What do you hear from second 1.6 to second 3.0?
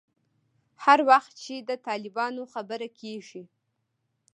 د طالبانو خبره